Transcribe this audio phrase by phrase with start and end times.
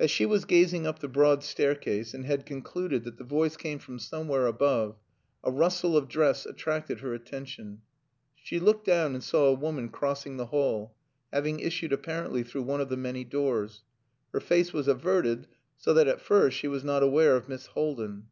[0.00, 3.78] As she was gazing up the broad staircase, and had concluded that the voice came
[3.78, 4.96] from somewhere above,
[5.44, 7.82] a rustle of dress attracted her attention.
[8.34, 10.94] She looked down and saw a woman crossing the hall,
[11.30, 13.82] having issued apparently through one of the many doors.
[14.32, 18.28] Her face was averted, so that at first she was not aware of Miss Haldin.